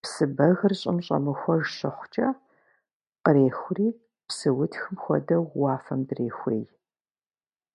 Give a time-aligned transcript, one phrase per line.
[0.00, 2.28] Псы бэгыр щӀым щӀэмыхуэж щыхъукӀэ,
[3.24, 3.88] кърехури,
[4.26, 6.64] псыутхым хуэдэу уафэм дрехуей.